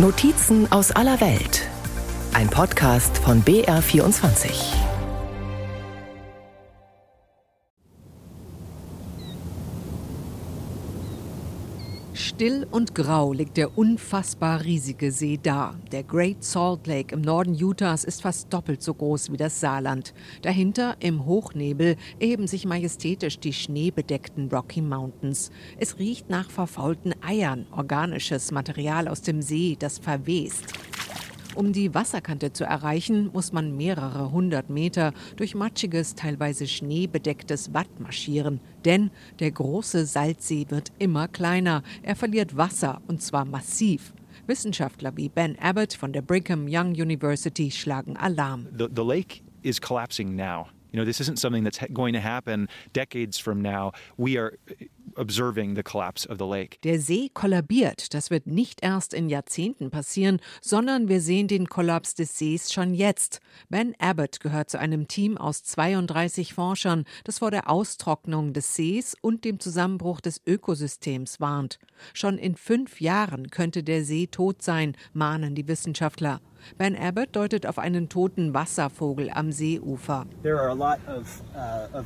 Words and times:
Notizen 0.00 0.70
aus 0.70 0.92
aller 0.92 1.20
Welt. 1.20 1.68
Ein 2.32 2.48
Podcast 2.48 3.18
von 3.18 3.42
BR24. 3.42 4.87
Still 12.18 12.66
und 12.72 12.96
grau 12.96 13.32
liegt 13.32 13.56
der 13.56 13.78
unfassbar 13.78 14.64
riesige 14.64 15.12
See 15.12 15.38
da. 15.40 15.76
Der 15.92 16.02
Great 16.02 16.42
Salt 16.42 16.88
Lake 16.88 17.14
im 17.14 17.20
Norden 17.20 17.56
Utahs 17.62 18.02
ist 18.02 18.22
fast 18.22 18.52
doppelt 18.52 18.82
so 18.82 18.92
groß 18.92 19.30
wie 19.30 19.36
das 19.36 19.60
Saarland. 19.60 20.12
Dahinter 20.42 20.96
im 20.98 21.26
Hochnebel 21.26 21.94
erheben 22.18 22.48
sich 22.48 22.66
majestätisch 22.66 23.38
die 23.38 23.52
schneebedeckten 23.52 24.48
Rocky 24.48 24.82
Mountains. 24.82 25.52
Es 25.78 26.00
riecht 26.00 26.28
nach 26.28 26.50
verfaulten 26.50 27.14
Eiern, 27.22 27.68
organisches 27.70 28.50
Material 28.50 29.06
aus 29.06 29.22
dem 29.22 29.40
See, 29.40 29.76
das 29.78 30.00
verwest. 30.00 30.64
Um 31.58 31.72
die 31.72 31.92
Wasserkante 31.92 32.52
zu 32.52 32.62
erreichen, 32.62 33.30
muss 33.32 33.52
man 33.52 33.76
mehrere 33.76 34.30
hundert 34.30 34.70
Meter 34.70 35.12
durch 35.34 35.56
matschiges, 35.56 36.14
teilweise 36.14 36.68
schneebedecktes 36.68 37.74
Watt 37.74 37.98
marschieren. 37.98 38.60
Denn 38.84 39.10
der 39.40 39.50
große 39.50 40.06
Salzsee 40.06 40.66
wird 40.68 40.92
immer 41.00 41.26
kleiner. 41.26 41.82
Er 42.04 42.14
verliert 42.14 42.56
Wasser 42.56 43.02
und 43.08 43.22
zwar 43.22 43.44
massiv. 43.44 44.14
Wissenschaftler 44.46 45.16
wie 45.16 45.28
Ben 45.28 45.58
Abbott 45.58 45.94
von 45.94 46.12
der 46.12 46.22
Brigham 46.22 46.66
Young 46.68 46.92
University 46.92 47.72
schlagen 47.72 48.16
Alarm. 48.16 48.68
The, 48.78 48.86
the 48.94 49.02
lake 49.02 49.42
is 49.62 49.80
collapsing 49.80 50.36
now. 50.36 50.68
You 50.92 50.98
know, 50.98 51.04
this 51.04 51.20
isn't 51.20 51.38
something 51.38 51.64
that's 51.64 51.78
going 51.92 52.14
to 52.14 52.20
happen 52.20 52.68
decades 52.92 53.38
from 53.38 53.60
now. 53.60 53.92
We 54.16 54.38
are 54.38 54.58
observing 55.16 55.74
the 55.74 55.82
collapse 55.82 56.24
of 56.24 56.38
the 56.38 56.46
lake. 56.46 56.78
Der 56.82 57.00
See 57.00 57.30
kollabiert. 57.32 58.14
Das 58.14 58.30
wird 58.30 58.46
nicht 58.46 58.82
erst 58.82 59.12
in 59.12 59.28
Jahrzehnten 59.28 59.90
passieren, 59.90 60.40
sondern 60.60 61.08
wir 61.08 61.20
sehen 61.20 61.48
den 61.48 61.68
Kollaps 61.68 62.14
des 62.14 62.38
Sees 62.38 62.72
schon 62.72 62.94
jetzt. 62.94 63.40
Ben 63.68 63.94
Abbott 63.98 64.40
gehört 64.40 64.70
zu 64.70 64.78
einem 64.78 65.08
Team 65.08 65.36
aus 65.36 65.62
32 65.64 66.54
Forschern, 66.54 67.04
das 67.24 67.40
vor 67.40 67.50
der 67.50 67.68
Austrocknung 67.68 68.52
des 68.52 68.74
Sees 68.74 69.16
und 69.20 69.44
dem 69.44 69.60
Zusammenbruch 69.60 70.20
des 70.20 70.40
Ökosystems 70.46 71.40
warnt. 71.40 71.78
Schon 72.14 72.38
in 72.38 72.54
fünf 72.54 73.00
Jahren 73.00 73.50
könnte 73.50 73.82
der 73.82 74.04
See 74.04 74.28
tot 74.28 74.62
sein, 74.62 74.96
mahnen 75.12 75.54
die 75.54 75.68
Wissenschaftler. 75.68 76.40
Ben 76.76 76.96
Abbott 76.96 77.28
deutet 77.32 77.66
auf 77.66 77.78
einen 77.78 78.08
toten 78.08 78.52
Wasservogel 78.54 79.30
am 79.30 79.52
Seeufer. 79.52 80.26
There 80.42 80.60
are 80.60 80.70
a 80.70 80.74
lot 80.74 80.98
of, 81.08 81.42
uh, 81.54 81.98
of 81.98 82.04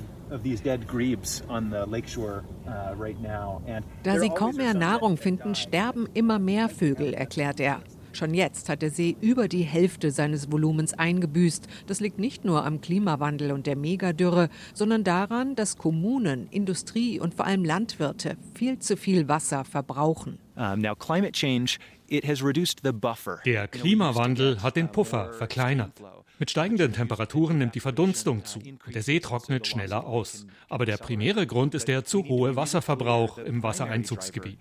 da 4.03 4.19
sie 4.19 4.29
kaum 4.31 4.57
mehr 4.57 4.75
Nahrung 4.75 5.17
finden, 5.17 5.55
sterben 5.55 6.09
immer 6.15 6.39
mehr 6.39 6.69
Vögel, 6.69 7.13
erklärt 7.13 7.61
er. 7.61 7.83
Schon 8.15 8.35
jetzt 8.35 8.69
hat 8.69 8.83
der 8.83 8.91
See 8.91 9.17
über 9.23 9.49
die 9.49 9.63
Hälfte 9.63 10.11
seines 10.11 10.53
Volumens 10.53 10.93
eingebüßt. 10.93 11.67
Das 11.87 12.01
liegt 12.01 12.19
nicht 12.19 12.45
nur 12.45 12.65
am 12.67 12.83
Klimawandel 12.83 13.53
und 13.53 13.67
der 13.67 13.77
Megadürre, 13.77 14.51
sondern 14.75 15.03
daran, 15.03 15.55
dass 15.55 15.79
Kommunen, 15.79 16.47
Industrie 16.51 17.19
und 17.19 17.35
vor 17.35 17.47
allem 17.47 17.65
Landwirte 17.65 18.37
viel 18.55 18.79
zu 18.79 18.99
viel 18.99 19.29
Wasser 19.29 19.65
verbrauchen. 19.65 20.39
now 20.77 20.95
climate 20.95 21.33
change 21.33 21.79
der 23.45 23.69
Klimawandel 23.69 24.63
hat 24.63 24.77
den 24.77 24.93
Puffer 24.93 25.33
verkleinert. 25.33 25.93
Mit 26.39 26.51
steigenden 26.51 26.93
Temperaturen 26.93 27.59
nimmt 27.59 27.75
die 27.75 27.81
Verdunstung 27.81 28.45
zu. 28.45 28.59
Der 28.93 29.03
See 29.03 29.21
trocknet 29.21 29.67
schneller 29.67 30.07
aus. 30.07 30.47
Aber 30.69 30.87
der 30.87 30.97
primäre 30.97 31.47
Grund 31.47 31.75
ist 31.75 31.89
der 31.89 32.05
zu 32.05 32.25
hohe 32.25 32.57
Wasserverbrauch 32.57 33.39
im 33.39 33.63
Wassereinzugsgebiet. 33.63 34.59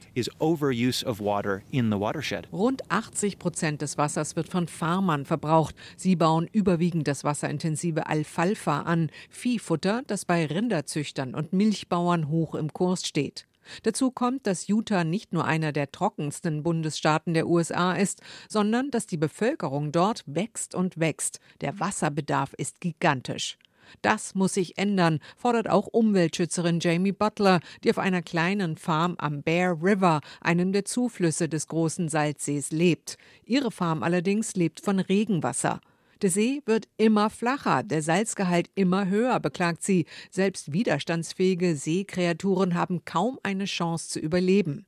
Rund 2.52 2.92
80 2.92 3.40
Prozent 3.40 3.82
des 3.82 3.98
Wassers 3.98 4.36
wird 4.36 4.50
von 4.50 4.68
Farmern 4.68 5.26
verbraucht. 5.26 5.76
Sie 5.98 6.16
bauen 6.16 6.48
überwiegend 6.52 7.08
das 7.08 7.24
wasserintensive 7.24 8.08
Alfalfa 8.08 8.82
an, 8.82 9.10
Viehfutter, 9.30 10.04
das 10.08 10.25
bei 10.25 10.46
Rinderzüchtern 10.46 11.34
und 11.34 11.52
Milchbauern 11.52 12.30
hoch 12.30 12.56
im 12.56 12.72
Kurs 12.74 13.08
steht. 13.08 13.48
Dazu 13.84 14.12
kommt, 14.12 14.48
dass 14.48 14.68
Utah 14.68 15.04
nicht 15.04 15.34
nur 15.34 15.46
einer 15.46 15.72
der 15.72 15.92
trockensten 15.92 16.64
Bundesstaaten 16.64 17.34
der 17.34 17.48
USA 17.48 17.94
ist, 17.94 18.22
sondern 18.50 18.92
dass 18.92 19.08
die 19.08 19.18
Bevölkerung 19.18 19.92
dort 19.92 20.24
wächst 20.26 20.76
und 20.76 21.00
wächst. 21.00 21.40
Der 21.62 21.80
Wasserbedarf 21.80 22.54
ist 22.54 22.81
gigantisch. 22.81 23.58
Das 24.02 24.36
muss 24.36 24.54
sich 24.54 24.78
ändern, 24.78 25.20
fordert 25.36 25.70
auch 25.70 25.88
Umweltschützerin 25.88 26.80
Jamie 26.80 27.12
Butler, 27.12 27.60
die 27.84 27.90
auf 27.90 28.00
einer 28.00 28.22
kleinen 28.22 28.78
Farm 28.78 29.16
am 29.18 29.44
Bear 29.44 29.78
River, 29.81 30.22
einem 30.40 30.72
der 30.72 30.86
Zuflüsse 30.86 31.50
des 31.50 31.68
großen 31.68 32.10
Salzsees, 32.10 32.72
lebt. 32.72 33.18
Ihre 33.44 33.72
Farm 33.72 34.04
allerdings 34.04 34.56
lebt 34.56 34.81
von 34.81 35.00
Regenwasser. 35.00 35.81
Der 36.22 36.30
See 36.30 36.62
wird 36.68 36.88
immer 36.98 37.32
flacher, 37.32 37.82
der 37.82 38.04
Salzgehalt 38.04 38.70
immer 38.76 39.08
höher, 39.08 39.40
beklagt 39.40 39.82
sie. 39.82 40.06
Selbst 40.30 40.72
widerstandsfähige 40.72 41.76
Seekreaturen 41.76 42.76
haben 42.76 43.04
kaum 43.06 43.40
eine 43.42 43.66
Chance 43.66 44.09
zu 44.09 44.20
überleben. 44.20 44.86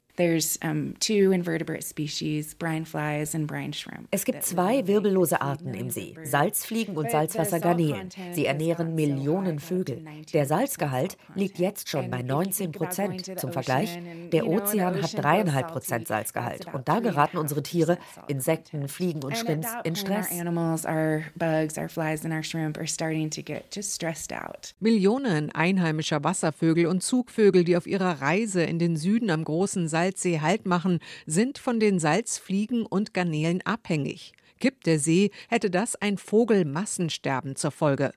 Es 4.12 4.26
gibt 4.26 4.44
zwei 4.44 4.86
wirbellose 4.86 5.42
Arten 5.42 5.74
im 5.74 5.90
See, 5.90 6.16
Salzfliegen 6.24 6.96
und 6.96 7.10
Salzwassergarnelen. 7.10 8.10
Sie 8.34 8.46
ernähren 8.46 8.94
Millionen 8.94 9.58
Vögel. 9.58 10.06
Der 10.32 10.46
Salzgehalt 10.46 11.18
liegt 11.34 11.58
jetzt 11.58 11.90
schon 11.90 12.12
bei 12.12 12.22
19 12.22 12.72
Prozent. 12.72 13.40
Zum 13.40 13.52
Vergleich, 13.52 13.98
der 14.32 14.46
Ozean 14.46 15.02
hat 15.02 15.18
dreieinhalb 15.18 15.70
Prozent 15.70 16.08
Salzgehalt. 16.08 16.72
Und 16.72 16.88
da 16.88 17.00
geraten 17.00 17.38
unsere 17.38 17.64
Tiere, 17.64 17.98
Insekten, 18.28 18.88
Fliegen 18.88 19.24
und 19.24 19.36
Shrimps, 19.36 19.70
in 19.84 19.96
Stress. 19.96 20.30
Millionen 24.80 25.50
einheimischer 25.52 26.24
Wasservögel 26.24 26.86
und 26.86 27.02
Zugvögel, 27.02 27.64
die 27.64 27.76
auf 27.76 27.88
ihrer 27.88 28.22
Reise 28.22 28.62
in 28.62 28.78
den 28.78 28.96
Süden 28.96 29.32
am 29.32 29.44
großen 29.44 29.88
Salz 29.88 30.03
Salzsee 30.04 30.42
Halt 30.42 30.66
machen, 30.66 31.00
sind 31.26 31.58
von 31.58 31.80
den 31.80 31.98
Salzfliegen 31.98 32.86
und 32.86 33.14
Garnelen 33.14 33.62
abhängig. 33.62 34.34
Kippt 34.60 34.86
der 34.86 35.00
See, 35.00 35.32
hätte 35.48 35.70
das 35.70 35.96
ein 35.96 36.18
Vogelmassensterben 36.18 37.56
zur 37.56 37.72
Folge. 37.72 38.12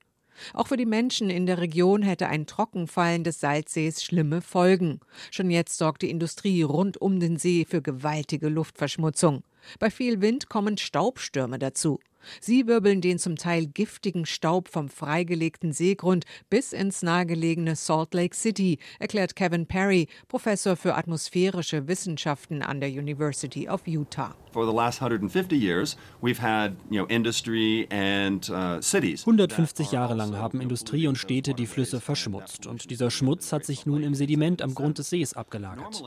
Auch 0.52 0.66
für 0.66 0.76
die 0.76 0.84
Menschen 0.84 1.30
in 1.30 1.46
der 1.46 1.58
Region 1.58 2.02
hätte 2.02 2.26
ein 2.26 2.46
Trockenfallen 2.46 3.22
des 3.22 3.38
Salzsees 3.38 4.02
schlimme 4.02 4.42
Folgen. 4.42 4.98
Schon 5.30 5.48
jetzt 5.48 5.78
sorgt 5.78 6.02
die 6.02 6.10
Industrie 6.10 6.62
rund 6.62 7.00
um 7.00 7.20
den 7.20 7.36
See 7.36 7.64
für 7.64 7.80
gewaltige 7.80 8.48
Luftverschmutzung. 8.48 9.44
Bei 9.78 9.88
viel 9.88 10.20
Wind 10.20 10.48
kommen 10.48 10.78
Staubstürme 10.78 11.60
dazu. 11.60 12.00
Sie 12.40 12.66
wirbeln 12.66 13.00
den 13.00 13.18
zum 13.18 13.36
Teil 13.36 13.66
giftigen 13.66 14.26
Staub 14.26 14.68
vom 14.68 14.88
freigelegten 14.88 15.72
Seegrund 15.72 16.24
bis 16.50 16.72
ins 16.72 17.02
nahegelegene 17.02 17.76
Salt 17.76 18.14
Lake 18.14 18.34
City, 18.34 18.78
erklärt 18.98 19.36
Kevin 19.36 19.66
Perry, 19.66 20.08
Professor 20.28 20.76
für 20.76 20.94
atmosphärische 20.94 21.88
Wissenschaften 21.88 22.62
an 22.62 22.80
der 22.80 22.90
University 22.90 23.68
of 23.68 23.86
Utah. 23.86 24.34
For 24.52 24.64
the 24.66 24.72
last 24.72 25.02
150 25.02 25.54
years, 25.54 25.98
we've 26.22 26.40
had, 26.40 26.76
you 26.88 26.98
know, 26.98 27.06
industry 27.08 27.86
and 27.90 28.48
uh, 28.48 28.80
cities. 28.80 29.26
150 29.26 29.92
Jahre 29.92 30.14
lang 30.14 30.34
haben 30.36 30.62
Industrie 30.62 31.06
und 31.08 31.18
Städte 31.18 31.52
die 31.52 31.66
Flüsse 31.66 32.00
verschmutzt 32.00 32.66
und 32.66 32.90
dieser 32.90 33.10
Schmutz 33.10 33.52
hat 33.52 33.66
sich 33.66 33.84
nun 33.84 34.02
im 34.02 34.14
Sediment 34.14 34.62
am 34.62 34.74
Grund 34.74 34.98
des 34.98 35.10
Sees 35.10 35.34
abgelagert. 35.34 36.02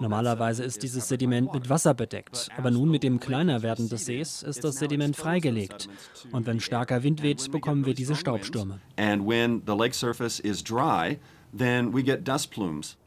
Normalerweise 0.00 0.64
ist 0.64 0.82
dieses 0.82 1.08
Sediment 1.08 1.52
mit 1.52 1.68
Wasser 1.68 1.92
bedeckt, 1.92 2.48
aber 2.56 2.70
nun 2.70 2.90
mit 2.90 3.02
dem 3.02 3.20
Kleinerwerden 3.20 3.90
des 3.90 4.06
Sees 4.06 4.42
ist 4.42 4.64
das 4.64 4.76
Sediment 4.76 5.14
freigelegt 5.14 5.59
gelegt. 5.60 5.88
Und 6.32 6.46
wenn 6.46 6.60
starker 6.60 7.02
Wind 7.02 7.22
weht, 7.22 7.50
bekommen 7.50 7.86
wir 7.86 7.94
diese 7.94 8.16
Staubstürme. 8.16 8.80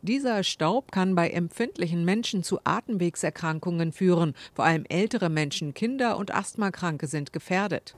Dieser 0.02 0.44
Staub 0.44 0.92
kann 0.92 1.16
bei 1.16 1.30
empfindlichen 1.30 2.04
Menschen 2.04 2.44
zu 2.44 2.60
Atemwegserkrankungen 2.64 3.92
führen. 3.94 4.34
Vor 4.54 4.66
allem 4.66 4.86
ältere 4.90 5.30
Menschen, 5.30 5.74
Kinder 5.74 6.18
und 6.18 6.36
Asthmakranke 6.36 7.08
sind 7.08 7.32
gefährdet. 7.32 7.96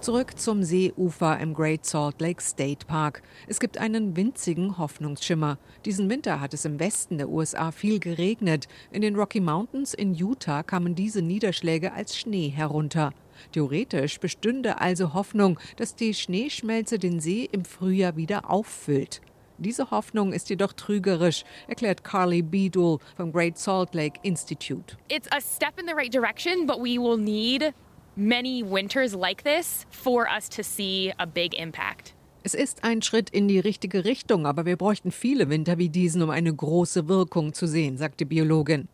Zurück 0.00 0.38
zum 0.38 0.62
Seeufer 0.62 1.38
im 1.40 1.52
Great 1.52 1.84
Salt 1.84 2.22
Lake 2.22 2.40
State 2.40 2.86
Park. 2.86 3.20
Es 3.48 3.60
gibt 3.60 3.76
einen 3.76 4.16
winzigen 4.16 4.78
Hoffnungsschimmer. 4.78 5.58
Diesen 5.84 6.08
Winter 6.08 6.40
hat 6.40 6.54
es 6.54 6.64
im 6.64 6.80
Westen 6.80 7.18
der 7.18 7.28
USA 7.28 7.70
viel 7.70 8.00
geregnet. 8.00 8.66
In 8.92 9.02
den 9.02 9.14
Rocky 9.14 9.40
Mountains 9.40 9.92
in 9.92 10.14
Utah 10.14 10.62
kamen 10.62 10.94
diese 10.94 11.20
Niederschläge 11.20 11.92
als 11.92 12.16
Schnee 12.16 12.48
herunter. 12.48 13.12
Theoretisch 13.52 14.18
bestünde 14.20 14.80
also 14.80 15.12
Hoffnung, 15.12 15.58
dass 15.76 15.96
die 15.96 16.14
Schneeschmelze 16.14 16.98
den 16.98 17.20
See 17.20 17.46
im 17.52 17.66
Frühjahr 17.66 18.16
wieder 18.16 18.50
auffüllt. 18.50 19.20
Diese 19.58 19.90
Hoffnung 19.90 20.32
ist 20.32 20.48
jedoch 20.48 20.72
trügerisch, 20.72 21.44
erklärt 21.68 22.04
Carly 22.04 22.40
Beadle 22.40 22.96
vom 23.18 23.32
Great 23.32 23.58
Salt 23.58 23.94
Lake 23.94 24.18
Institute. 24.22 24.96
It's 25.10 25.28
a 25.30 25.42
step 25.42 25.78
in 25.78 25.86
the 25.86 25.92
right 25.92 26.10
direction, 26.10 26.66
but 26.66 26.78
we 26.78 26.98
will 26.98 27.18
need 27.18 27.74
many 28.16 28.62
winters 28.62 29.14
like 29.14 29.42
this 29.44 29.86
for 29.90 30.28
us 30.28 30.48
to 30.50 30.62
see 30.62 31.12
a 31.18 31.26
big 31.26 31.54
impact. 31.54 32.14
Es 32.42 32.54
ist 32.54 32.84
ein 32.84 33.02
Schritt 33.02 33.28
in 33.30 33.48
die 33.48 33.58
richtige 33.58 34.04
Richtung, 34.04 34.46
aber 34.46 34.64
wir 34.64 34.76
bräuchten 34.76 35.10
viele 35.10 35.50
Winter 35.50 35.76
wie 35.76 35.90
diesen, 35.90 36.22
um 36.22 36.30
eine 36.30 36.54
große 36.54 37.06
Wirkung 37.06 37.52
zu 37.52 37.66
sehen, 37.66 37.98
sagt 37.98 38.20
die 38.20 38.24
Biologin. 38.24 38.88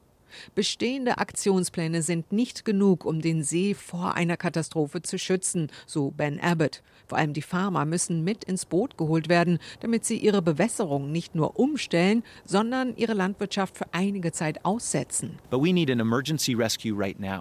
Bestehende 0.55 1.19
Aktionspläne 1.19 2.03
sind 2.03 2.33
nicht 2.33 2.65
genug, 2.65 3.05
um 3.05 3.21
den 3.21 3.43
See 3.43 3.75
vor 3.75 4.15
einer 4.15 4.37
Katastrophe 4.37 5.03
zu 5.03 5.19
schützen, 5.19 5.71
so 5.87 6.11
Ben 6.11 6.41
Abbott. 6.41 6.83
Vor 7.07 7.19
allem 7.19 7.33
die 7.33 7.43
Farmer 7.43 7.85
müssen 7.85 8.25
mit 8.25 8.45
ins 8.45 8.67
Boot 8.67 8.99
geholt 8.99 9.29
werden, 9.29 9.59
damit 9.81 10.05
sie 10.05 10.19
ihre 10.19 10.43
Bewässerung 10.43 11.13
nicht 11.13 11.35
nur 11.35 11.59
umstellen, 11.59 12.25
sondern 12.45 12.97
ihre 12.97 13.15
Landwirtschaft 13.15 13.79
für 13.79 13.87
einige 13.93 14.33
Zeit 14.33 14.65
aussetzen. 14.65 15.39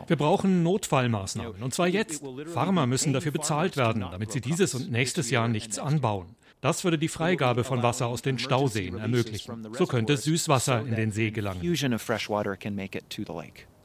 Wir 0.08 0.16
brauchen 0.16 0.64
Notfallmaßnahmen, 0.64 1.64
und 1.64 1.74
zwar 1.74 1.88
jetzt. 1.88 2.24
Farmer 2.48 2.86
müssen 2.86 3.14
dafür 3.14 3.32
bezahlt 3.32 3.78
werden, 3.78 4.06
damit 4.12 4.32
sie 4.32 4.42
dieses 4.42 4.76
und 4.76 4.92
nächstes 4.92 5.32
Jahr 5.32 5.48
nichts 5.48 5.80
anbauen. 5.80 6.36
Das 6.62 6.84
würde 6.84 6.98
die 6.98 7.10
Freigabe 7.10 7.64
von 7.64 7.84
Wasser 7.84 8.08
aus 8.08 8.24
den 8.24 8.40
Stauseen 8.40 8.98
ermöglichen. 8.98 9.68
So 9.74 9.86
könnte 9.86 10.18
Süßwasser 10.18 10.82
in 10.82 10.96
den 10.96 11.12
See 11.12 11.30
gelangen. 11.30 11.62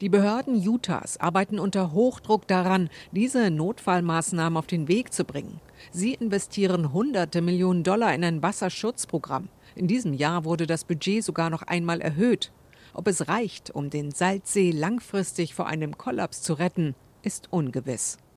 Die 0.01 0.09
Behörden 0.09 0.67
Utahs 0.67 1.17
arbeiten 1.17 1.59
unter 1.59 1.91
Hochdruck 1.91 2.47
daran, 2.47 2.89
diese 3.11 3.51
Notfallmaßnahmen 3.51 4.57
auf 4.57 4.65
den 4.65 4.87
Weg 4.87 5.13
zu 5.13 5.25
bringen. 5.25 5.59
Sie 5.91 6.13
investieren 6.13 6.91
hunderte 6.91 7.41
Millionen 7.41 7.83
Dollar 7.83 8.13
in 8.13 8.23
ein 8.23 8.41
Wasserschutzprogramm. 8.41 9.49
In 9.75 9.87
diesem 9.87 10.13
Jahr 10.13 10.43
wurde 10.43 10.67
das 10.67 10.85
Budget 10.85 11.23
sogar 11.23 11.49
noch 11.49 11.61
einmal 11.61 12.01
erhöht. 12.01 12.51
Ob 12.93 13.07
es 13.07 13.27
reicht, 13.27 13.71
um 13.71 13.89
den 13.89 14.11
Salzsee 14.11 14.71
langfristig 14.71 15.53
vor 15.53 15.67
einem 15.67 15.97
Kollaps 15.97 16.41
zu 16.41 16.53
retten, 16.53 16.95
ist 17.21 17.51
ungewiss. 17.51 18.17